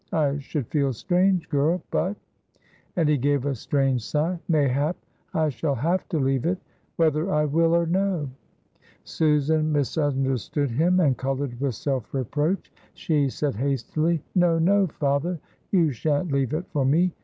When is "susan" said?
9.03-9.71